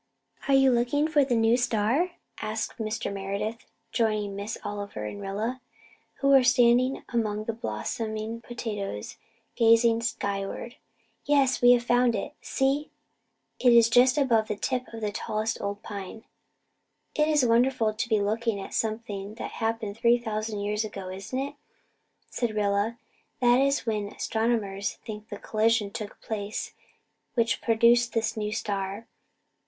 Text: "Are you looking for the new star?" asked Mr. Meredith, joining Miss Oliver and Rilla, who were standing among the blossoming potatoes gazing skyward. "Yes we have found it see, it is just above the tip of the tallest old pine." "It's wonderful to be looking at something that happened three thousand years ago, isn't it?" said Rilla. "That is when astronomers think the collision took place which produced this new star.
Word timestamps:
"Are 0.47 0.55
you 0.55 0.71
looking 0.71 1.07
for 1.07 1.23
the 1.23 1.35
new 1.35 1.55
star?" 1.57 2.13
asked 2.41 2.79
Mr. 2.79 3.13
Meredith, 3.13 3.67
joining 3.91 4.35
Miss 4.35 4.57
Oliver 4.63 5.05
and 5.05 5.21
Rilla, 5.21 5.61
who 6.15 6.29
were 6.29 6.43
standing 6.43 7.03
among 7.09 7.43
the 7.43 7.53
blossoming 7.53 8.41
potatoes 8.41 9.17
gazing 9.55 10.01
skyward. 10.01 10.77
"Yes 11.25 11.61
we 11.61 11.73
have 11.73 11.83
found 11.83 12.15
it 12.15 12.33
see, 12.41 12.89
it 13.59 13.71
is 13.73 13.91
just 13.91 14.17
above 14.17 14.47
the 14.47 14.55
tip 14.55 14.91
of 14.91 15.01
the 15.01 15.11
tallest 15.11 15.61
old 15.61 15.83
pine." 15.83 16.23
"It's 17.13 17.43
wonderful 17.43 17.93
to 17.93 18.09
be 18.09 18.19
looking 18.21 18.59
at 18.59 18.73
something 18.73 19.35
that 19.35 19.51
happened 19.61 19.97
three 19.97 20.17
thousand 20.17 20.61
years 20.61 20.83
ago, 20.83 21.09
isn't 21.09 21.37
it?" 21.37 21.53
said 22.31 22.55
Rilla. 22.55 22.97
"That 23.39 23.59
is 23.61 23.85
when 23.85 24.07
astronomers 24.07 24.95
think 25.05 25.29
the 25.29 25.37
collision 25.37 25.91
took 25.91 26.19
place 26.21 26.73
which 27.35 27.61
produced 27.61 28.13
this 28.13 28.35
new 28.35 28.51
star. 28.51 29.05